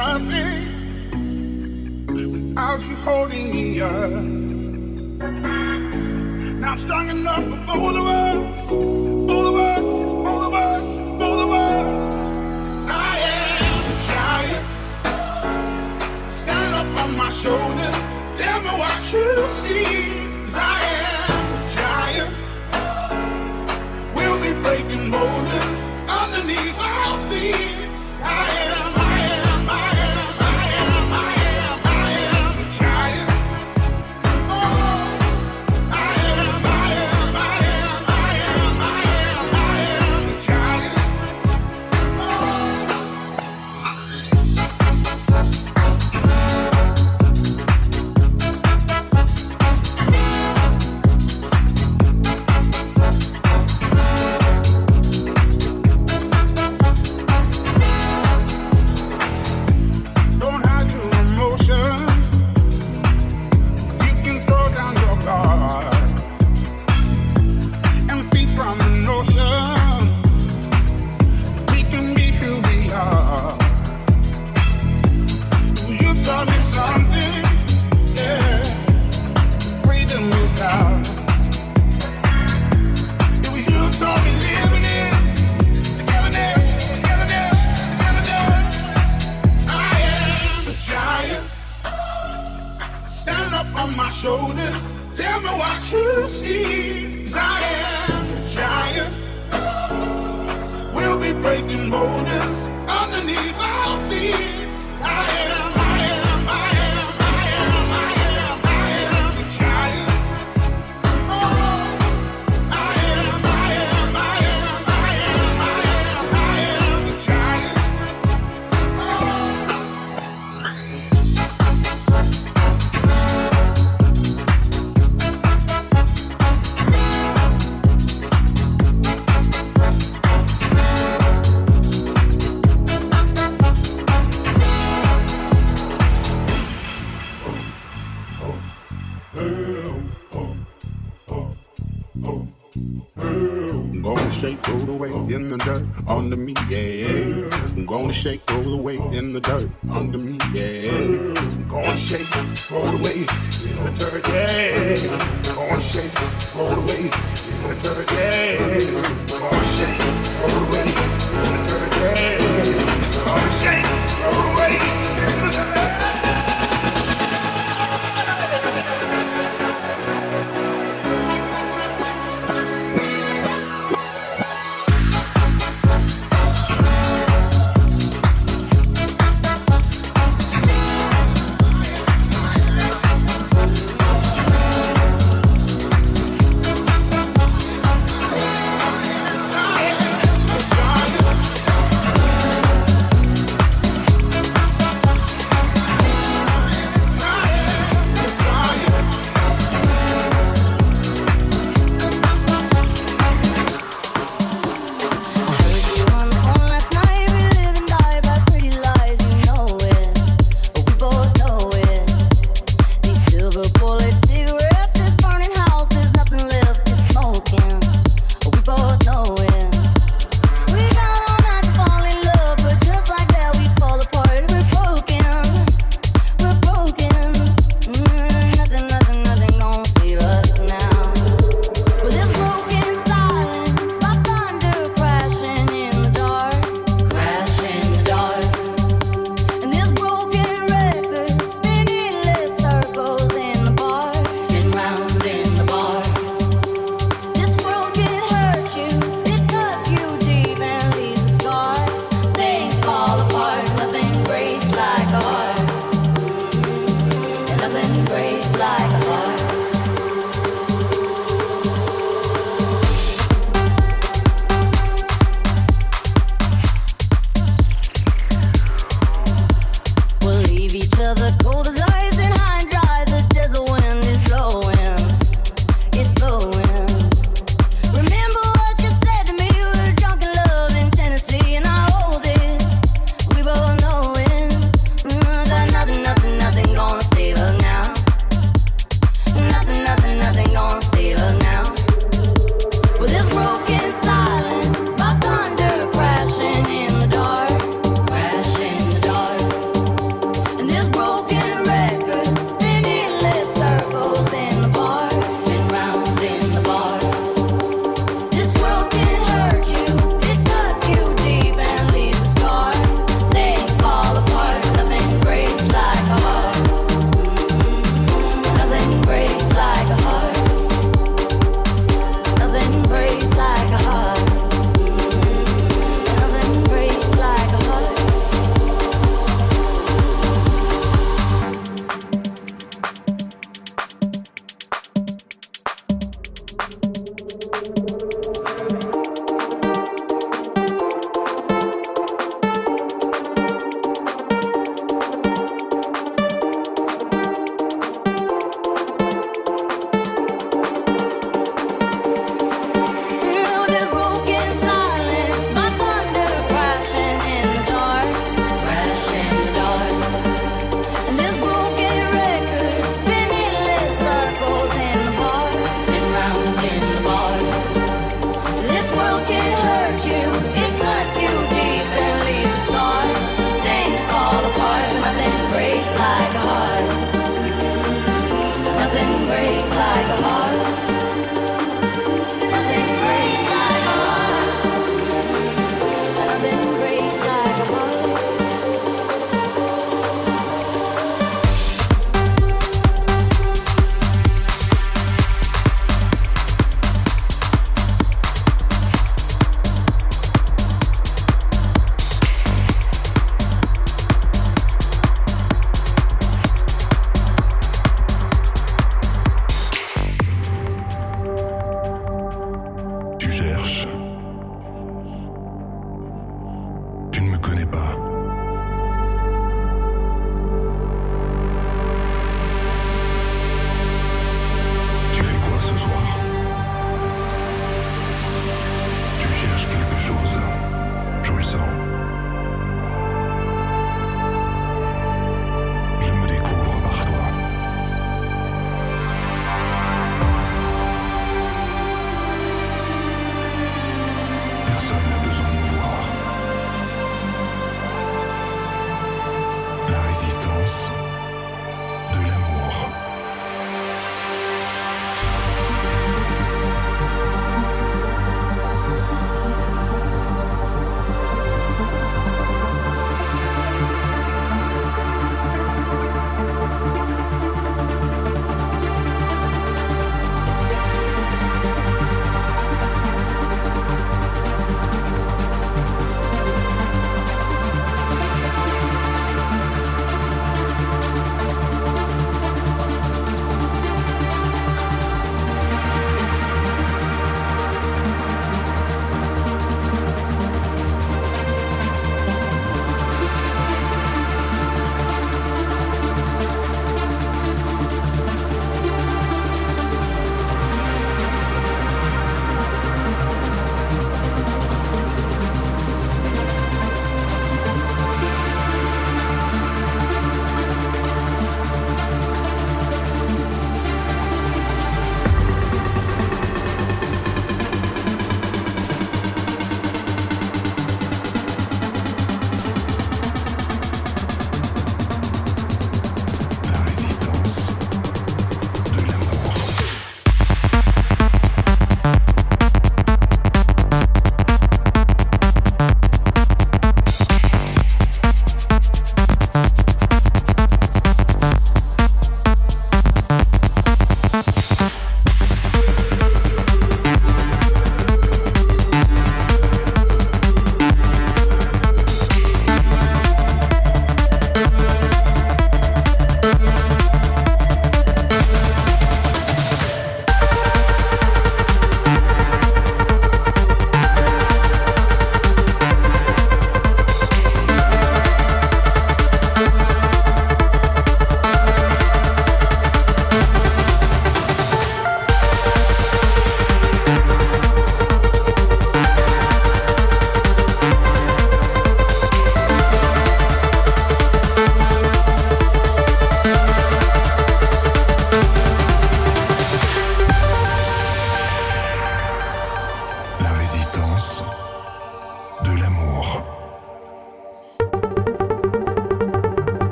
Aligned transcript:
nothing 0.00 0.60
without 2.06 2.80
you 2.88 2.96
holding 3.06 3.46
me 3.54 3.80
up. 3.80 4.10
Now 6.62 6.72
I'm 6.72 6.78
strong 6.78 7.06
enough 7.10 7.44
for 7.50 7.60
both 7.68 7.96
of 8.00 8.06
us, 8.06 8.70
both 9.30 9.46
of 9.52 9.56
us, 9.72 9.88
both 10.26 10.44
of 10.48 10.54
us, 10.54 10.86
both 11.22 11.40
of 11.46 11.50
us. 11.66 12.14
I 13.08 13.12
am 13.34 13.80
a 13.92 13.96
giant. 14.12 14.66
Stand 16.40 16.72
up 16.80 16.90
on 17.02 17.10
my 17.22 17.30
shoulders. 17.42 17.96
Tell 18.40 18.58
me 18.66 18.72
what 18.82 18.98
you 19.12 19.28
see. 19.60 19.84
Cause 20.44 20.54
I 20.54 20.80
am. 20.94 20.99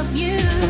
Of 0.00 0.16
you. 0.16 0.69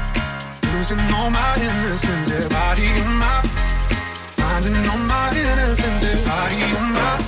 losing 0.81 1.13
all 1.13 1.29
my 1.29 1.55
innocence. 1.61 2.29
Yeah, 2.31 2.47
body 2.47 2.89
of 3.01 3.05
mine, 3.21 3.47
finding 4.41 4.89
all 4.89 4.97
my 4.97 5.29
innocence. 5.29 6.03
Yeah, 6.03 6.25
body 6.25 6.63
of 6.73 6.85
mine. 6.97 7.21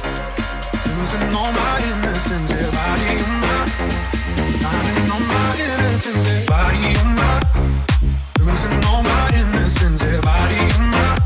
Losing 0.97 1.35
all 1.37 1.51
my 1.51 1.77
innocence, 1.89 2.49
yeah, 2.49 2.71
body 2.77 3.09
of 3.21 3.29
mine. 3.43 3.69
Finding 4.63 5.11
all 5.13 5.23
my 5.33 5.49
innocence, 5.65 6.27
yeah, 6.27 6.45
body 6.49 6.95
of 7.01 7.09
mine. 7.19 7.43
Losing 8.39 8.85
all 8.89 9.03
my 9.03 9.29
innocence, 9.39 10.01
yeah, 10.01 10.21
body 10.21 10.57
of 10.57 10.79
mine. 10.79 11.22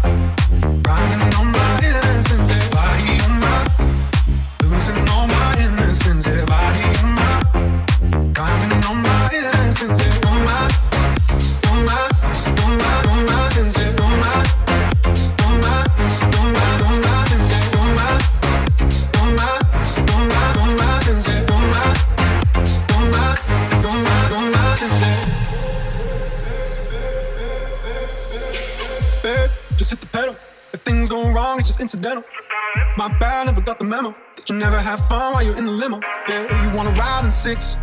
My 32.95 33.09
bad, 33.19 33.47
never 33.47 33.59
got 33.61 33.79
the 33.79 33.85
memo. 33.85 34.15
That 34.35 34.49
you 34.49 34.55
never 34.55 34.79
have 34.79 35.05
fun 35.07 35.33
while 35.33 35.43
you're 35.43 35.57
in 35.57 35.65
the 35.65 35.71
limo. 35.71 35.99
Yeah, 36.29 36.63
you 36.63 36.75
wanna 36.75 36.91
ride 36.91 37.25
in 37.25 37.31
six, 37.31 37.75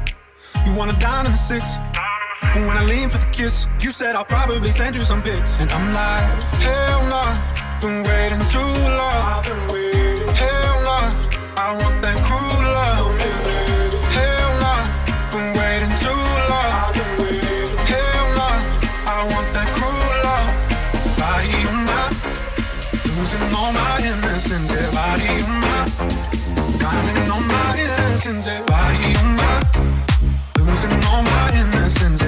you 0.64 0.72
wanna 0.72 0.98
dine 0.98 1.26
in 1.26 1.32
the 1.32 1.38
six. 1.38 1.76
But 2.40 2.66
when 2.66 2.76
I 2.76 2.84
lean 2.84 3.10
for 3.10 3.18
the 3.18 3.26
kiss, 3.26 3.66
you 3.80 3.90
said 3.90 4.16
I'll 4.16 4.24
probably 4.24 4.72
send 4.72 4.94
you 4.96 5.04
some 5.04 5.22
pics. 5.22 5.58
And 5.58 5.70
I'm 5.72 5.92
like, 5.92 6.22
hell 6.62 7.06
nah, 7.06 7.36
been 7.80 8.02
waiting 8.02 8.40
too 8.48 8.72
long. 9.00 9.44
Hell 10.34 10.82
nah, 10.88 11.12
I 11.56 11.76
want 11.82 12.00
that 12.02 12.22
innocence, 28.14 28.46
eh? 28.46 28.60
why 28.68 28.92
am 28.94 29.40
I 29.40 30.60
losing 30.60 30.92
all 31.06 31.22
my 31.24 31.50
innocence? 31.52 32.23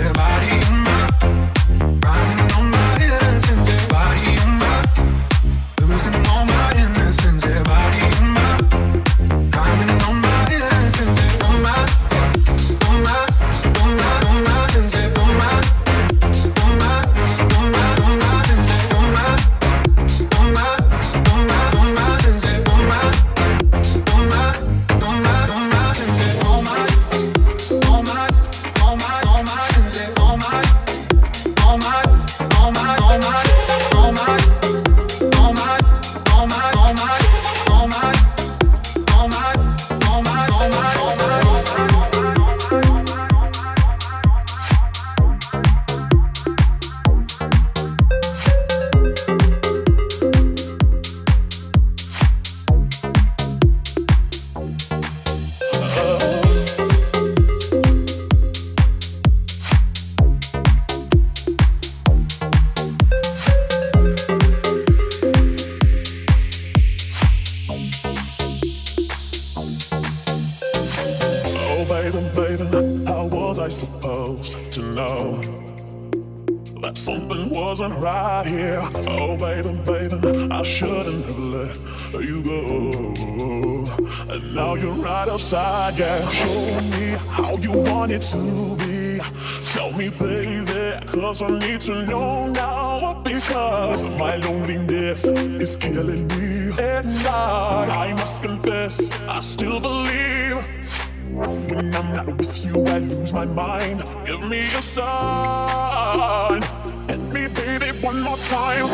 When 101.37 101.95
I'm 101.95 102.15
not 102.15 102.27
with 102.39 102.65
you, 102.65 102.83
I 102.87 102.99
lose 102.99 103.35
my 103.35 103.45
mind. 103.45 104.03
Give 104.25 104.41
me 104.41 104.63
a 104.63 104.81
sign. 104.81 106.63
Hit 107.09 107.21
me, 107.21 107.47
baby, 107.49 107.93
one 108.01 108.23
more 108.23 108.39
time. 108.39 108.89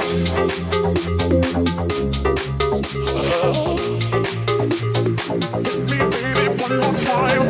Hit 5.62 5.78
me, 5.88 5.98
baby, 6.10 6.48
one 6.60 6.76
more 6.80 6.94
time. 7.06 7.46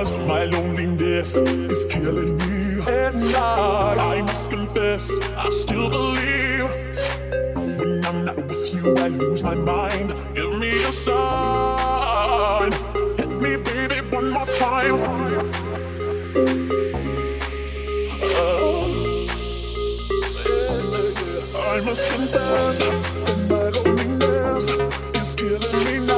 Because 0.00 0.24
my 0.24 0.44
loneliness 0.46 1.36
is 1.36 1.84
killing 1.84 2.38
me. 2.38 2.80
And 2.88 3.36
I, 3.36 4.16
I 4.16 4.22
must 4.22 4.50
confess, 4.50 5.20
I 5.36 5.50
still 5.50 5.90
believe. 5.90 6.64
When 7.54 8.02
I'm 8.06 8.24
not 8.24 8.38
with 8.48 8.72
you, 8.72 8.96
I 8.96 9.08
lose 9.08 9.42
my 9.42 9.54
mind. 9.54 10.14
Give 10.34 10.56
me 10.58 10.70
a 10.70 10.90
sign. 10.90 12.72
Hit 13.18 13.28
me, 13.28 13.56
baby, 13.58 14.00
one 14.08 14.30
more 14.30 14.46
time. 14.46 15.02
Oh, 18.40 19.26
I 21.74 21.80
must 21.84 22.14
confess 22.14 22.80
my 23.50 23.68
loneliness 23.68 24.66
is 25.20 25.34
killing 25.34 25.84
me 25.84 26.09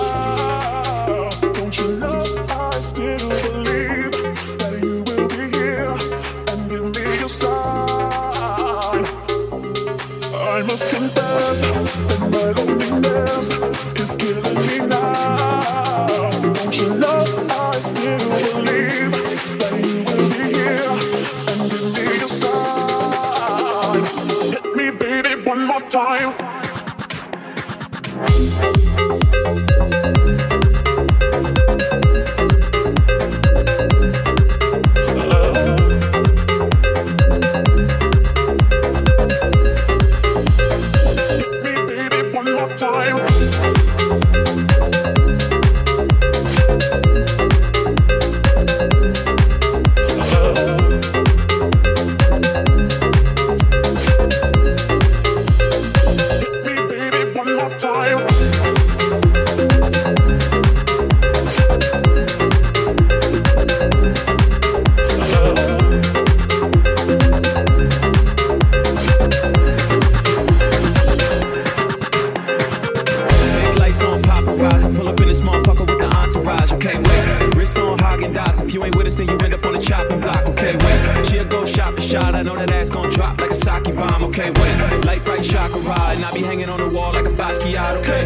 If 78.24 78.72
you 78.72 78.84
ain't 78.84 78.94
with 78.94 79.06
us, 79.08 79.16
then 79.16 79.26
you 79.26 79.36
end 79.38 79.52
up 79.52 79.66
on 79.66 79.72
the 79.72 79.80
chopping 79.80 80.20
block. 80.20 80.46
Okay, 80.50 80.76
wait. 80.76 81.26
She'll 81.26 81.44
go 81.44 81.66
shot 81.66 81.94
for 81.94 82.00
shot. 82.00 82.36
I 82.36 82.42
know 82.42 82.54
that 82.54 82.70
ass 82.70 82.88
gon' 82.88 83.10
drop 83.10 83.40
like 83.40 83.50
a 83.50 83.56
sake 83.56 83.94
bomb. 83.96 84.22
Okay, 84.24 84.50
wait. 84.50 85.04
Light 85.04 85.24
bright 85.24 85.42
chakra 85.42 85.80
ride. 85.80 86.16
And 86.16 86.24
I 86.24 86.32
be 86.32 86.40
hanging 86.40 86.68
on 86.68 86.78
the 86.78 86.88
wall 86.88 87.12
like 87.12 87.26
a 87.26 87.30
Basquiat. 87.30 87.96
Okay. 88.00 88.22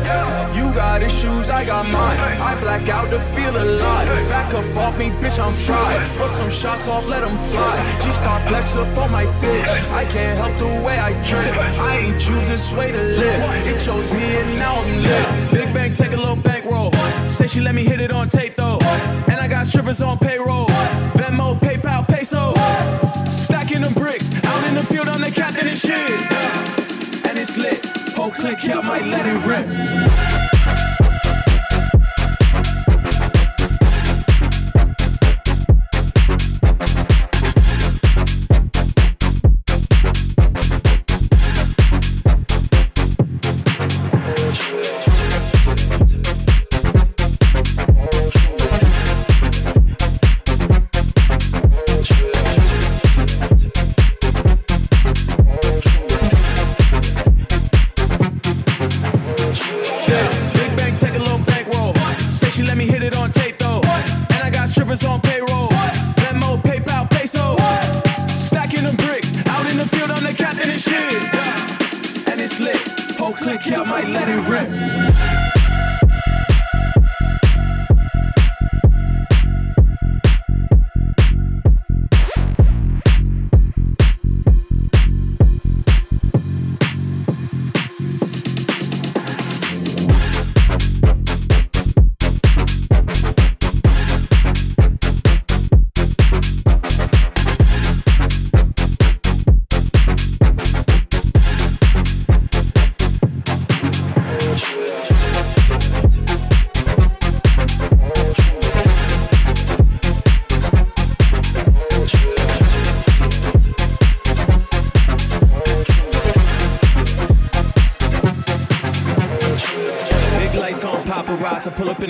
You 0.54 0.72
got 0.74 1.02
issues, 1.02 1.48
I 1.48 1.64
got 1.64 1.86
mine. 1.86 2.18
I 2.18 2.60
black 2.60 2.88
out 2.90 3.08
to 3.10 3.20
feel 3.20 3.56
alive. 3.56 4.06
Back 4.28 4.52
up 4.52 4.76
off 4.76 4.98
me, 4.98 5.08
bitch, 5.08 5.38
I'm 5.42 5.54
fried. 5.54 5.98
Put 6.18 6.28
some 6.28 6.50
shots 6.50 6.88
off, 6.88 7.06
let 7.06 7.24
'em 7.24 7.36
fly. 7.48 7.76
G 8.00 8.10
star 8.10 8.46
flex 8.48 8.76
up 8.76 8.98
on 8.98 9.10
my 9.10 9.24
bitch. 9.40 9.70
I 9.92 10.04
can't 10.04 10.36
help 10.36 10.58
the 10.58 10.82
way 10.84 10.98
I 10.98 11.12
drip. 11.22 11.56
I 11.78 11.96
ain't 11.96 12.20
choose 12.20 12.48
this 12.48 12.72
way 12.74 12.92
to 12.92 13.02
live. 13.02 13.66
It 13.66 13.78
chose 13.80 14.12
me 14.12 14.36
and 14.40 14.58
now 14.58 14.74
I'm 14.82 14.96
lit. 15.02 15.52
Big 15.54 15.72
Bang, 15.72 15.94
take 15.94 16.12
a 16.12 16.16
little 16.16 16.36
bankroll. 16.36 16.55
Say 17.46 17.58
she 17.58 17.64
let 17.64 17.74
me 17.74 17.84
hit 17.84 18.00
it 18.00 18.10
on 18.10 18.28
tape 18.28 18.56
though. 18.56 18.78
And 19.28 19.38
I 19.38 19.46
got 19.46 19.66
strippers 19.66 20.02
on 20.02 20.18
payroll. 20.18 20.66
Venmo, 21.14 21.56
PayPal, 21.58 22.06
peso. 22.06 22.54
Stacking 23.30 23.82
them 23.82 23.92
bricks. 23.94 24.32
Out 24.44 24.68
in 24.68 24.74
the 24.74 24.82
field, 24.82 25.08
I'm 25.08 25.20
the 25.20 25.30
captain 25.30 25.68
and 25.68 25.78
shit. 25.78 26.10
And 27.26 27.38
it's 27.38 27.56
lit. 27.56 27.84
Whole 28.14 28.30
click 28.30 28.58
I 28.68 28.80
might 28.80 29.06
let 29.06 29.26
it 29.26 29.46
rip. 29.46 30.45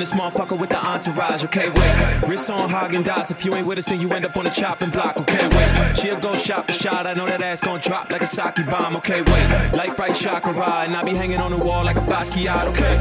This 0.07 0.15
motherfucker 0.15 0.57
with 0.57 0.71
the 0.71 0.79
entourage. 0.79 1.43
Okay, 1.43 1.69
wait. 1.69 2.29
Wrist 2.29 2.49
on 2.49 2.71
Häagen-Dazs. 2.71 3.33
If 3.33 3.45
you 3.45 3.53
ain't 3.57 3.67
with 3.67 3.79
us, 3.79 3.87
then 3.87 4.01
you 4.01 4.09
end 4.13 4.25
up 4.25 4.37
on 4.37 4.45
the 4.45 4.51
chopping 4.51 4.91
block. 4.91 5.17
Okay, 5.17 5.49
wait. 5.49 5.99
She'll 5.99 6.21
go 6.21 6.37
shot 6.37 6.65
for 6.67 6.73
shot. 6.73 7.09
I 7.09 7.15
know 7.15 7.27
that 7.27 7.43
ass 7.43 7.61
gon' 7.61 7.81
drop 7.81 8.09
like 8.09 8.23
a 8.23 8.27
sake 8.29 8.65
bomb. 8.67 8.95
Okay, 8.99 9.23
wait. 9.23 9.73
Light 9.75 9.97
bright 9.97 10.15
chakra 10.15 10.53
ride. 10.53 10.85
And 10.87 10.97
I 10.97 11.03
be 11.03 11.11
hanging 11.11 11.41
on 11.41 11.51
the 11.51 11.57
wall 11.57 11.85
like 11.85 11.97
a 11.97 12.03
Basquiat. 12.03 12.67
Okay. 12.69 12.95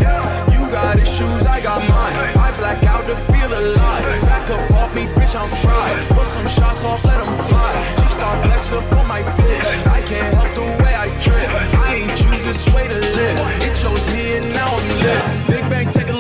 You 0.52 0.66
got 0.72 0.98
issues, 0.98 1.46
I 1.46 1.62
got 1.62 1.88
mine. 1.88 2.16
I 2.40 2.58
black 2.58 2.84
out 2.86 3.06
to 3.06 3.16
feel 3.16 3.54
alive. 3.54 4.22
Back 4.24 4.50
up 4.50 4.72
off 4.72 4.96
me, 4.96 5.06
bitch, 5.06 5.40
I'm 5.40 5.48
fried. 5.62 6.08
Put 6.18 6.26
some 6.26 6.48
shots 6.48 6.84
off, 6.84 7.06
let 7.06 7.22
'em 7.22 7.38
fly. 7.46 7.96
G 7.98 8.08
start 8.08 8.44
flex 8.48 8.74
up 8.74 8.92
on 8.94 9.08
my 9.08 9.22
bitch. 9.22 9.68
I 9.86 10.02
can't 10.02 10.34
help 10.34 10.56
the 10.56 10.84
way 10.84 10.96
I 10.96 11.10
trip. 11.20 11.50
I 11.86 11.94
ain't 11.98 12.18
choose 12.18 12.46
this 12.46 12.68
way 12.70 12.88
to 12.88 13.00
live. 13.00 13.38
It 13.62 13.76
chose 13.76 14.12
me 14.12 14.38
and 14.38 14.52
now 14.56 14.66
I'm 14.66 14.88
lit. 15.04 15.48
Big 15.48 15.70
Bang, 15.70 15.88
take 15.92 16.10
a. 16.10 16.15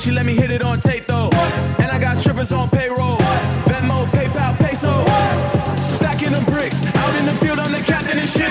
Say 0.00 0.10
she 0.10 0.14
let 0.14 0.24
me 0.24 0.34
hit 0.34 0.50
it 0.50 0.62
on 0.62 0.80
tape 0.80 1.06
though. 1.06 1.30
And 1.78 1.90
I 1.90 1.98
got 1.98 2.16
strippers 2.16 2.52
on 2.52 2.68
payroll. 2.70 3.16
Venmo, 3.68 4.06
PayPal, 4.06 4.56
peso. 4.58 5.04
Stacking 5.82 6.32
them 6.32 6.44
bricks. 6.44 6.82
Out 6.96 7.20
in 7.20 7.26
the 7.26 7.34
field, 7.34 7.58
I'm 7.58 7.72
the 7.72 7.78
captain 7.78 8.18
and 8.18 8.28
shit. 8.28 8.50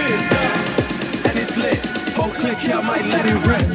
And 1.28 1.40
it's 1.40 1.56
lit. 1.58 1.80
Whole 2.16 2.32
click 2.32 2.58
I 2.70 2.82
might 2.82 3.06
let 3.06 3.26
it 3.26 3.48
rip. 3.48 3.69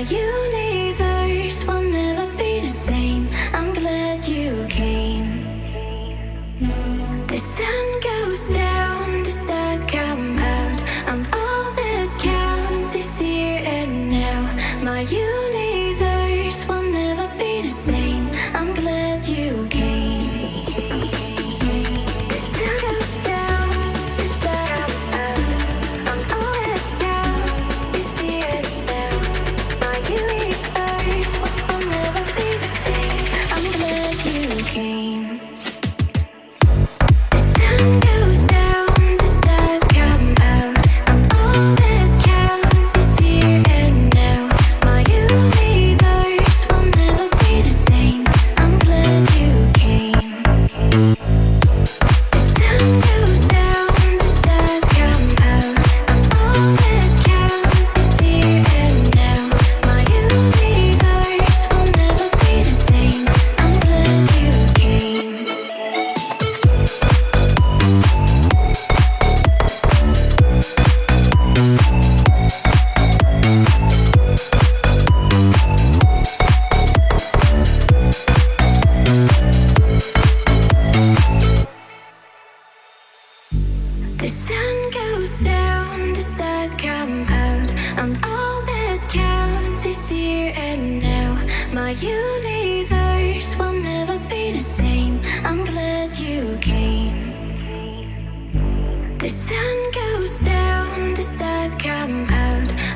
My 0.00 0.49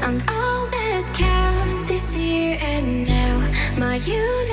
and 0.04 0.22
all 0.28 0.66
that 0.66 1.10
counts 1.14 1.90
is 1.90 2.12
here 2.14 2.58
and 2.60 3.08
now. 3.08 3.38
My 3.78 3.96
youth. 3.96 4.43